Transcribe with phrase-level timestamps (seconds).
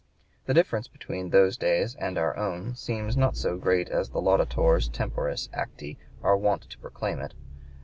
[0.47, 4.89] The difference between those days and our own seems not so great as the laudatores
[4.91, 7.35] temporis acti are wont to proclaim it.